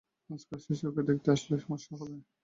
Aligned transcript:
আজ 0.29 0.41
কাজ 0.49 0.59
শেষে 0.65 0.85
ওকে 0.87 1.01
দেখতে 1.09 1.27
আসলে 1.31 1.55
সমস্যা 1.59 1.93
হবে? 1.93 2.15